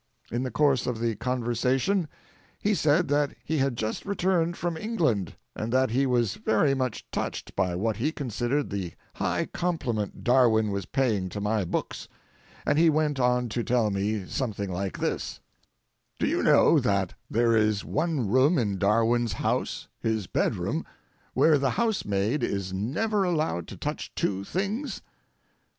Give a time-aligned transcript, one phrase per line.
[0.31, 2.07] In the course of the conversation
[2.57, 7.05] he said that he had just returned from England, and that he was very much
[7.11, 12.07] touched by what he considered the high compliment Darwin was paying to my books,
[12.65, 15.39] and he went on to tell me something like this:
[16.17, 20.83] "Do you know that there is one room in Darwin's house, his bedroom,
[21.35, 25.03] where the housemaid is never allowed to touch two things?